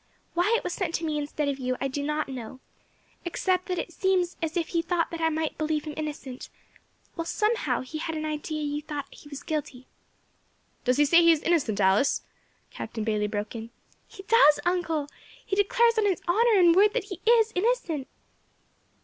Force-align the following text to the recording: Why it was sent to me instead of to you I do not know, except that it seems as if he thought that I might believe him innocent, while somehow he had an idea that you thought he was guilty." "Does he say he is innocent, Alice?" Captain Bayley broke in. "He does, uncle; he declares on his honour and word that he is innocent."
Why 0.33 0.51
it 0.57 0.63
was 0.63 0.73
sent 0.73 0.95
to 0.95 1.03
me 1.05 1.19
instead 1.19 1.47
of 1.47 1.57
to 1.57 1.61
you 1.61 1.77
I 1.79 1.87
do 1.87 2.01
not 2.01 2.27
know, 2.27 2.59
except 3.23 3.67
that 3.67 3.77
it 3.77 3.93
seems 3.93 4.35
as 4.41 4.57
if 4.57 4.69
he 4.69 4.81
thought 4.81 5.11
that 5.11 5.21
I 5.21 5.29
might 5.29 5.59
believe 5.59 5.83
him 5.85 5.93
innocent, 5.95 6.49
while 7.13 7.25
somehow 7.25 7.81
he 7.81 7.99
had 7.99 8.15
an 8.15 8.25
idea 8.25 8.63
that 8.65 8.73
you 8.73 8.81
thought 8.81 9.13
he 9.13 9.29
was 9.29 9.43
guilty." 9.43 9.85
"Does 10.85 10.97
he 10.97 11.05
say 11.05 11.21
he 11.21 11.31
is 11.31 11.43
innocent, 11.43 11.79
Alice?" 11.79 12.23
Captain 12.71 13.03
Bayley 13.03 13.27
broke 13.27 13.53
in. 13.55 13.69
"He 14.07 14.23
does, 14.23 14.59
uncle; 14.65 15.07
he 15.45 15.55
declares 15.55 15.99
on 15.99 16.07
his 16.07 16.23
honour 16.27 16.57
and 16.59 16.75
word 16.75 16.93
that 16.95 17.03
he 17.13 17.21
is 17.27 17.51
innocent." 17.53 18.07